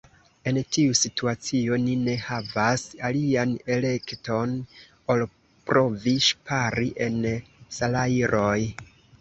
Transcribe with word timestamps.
En 0.51 0.57
tiu 0.75 0.93
situacio 0.99 1.75
ni 1.83 1.93
ne 2.07 2.15
havas 2.29 2.85
alian 3.09 3.53
elekton 3.77 4.57
ol 5.15 5.27
provi 5.69 6.17
ŝpari 6.31 6.91
en 7.09 7.21
salajroj. 7.81 8.59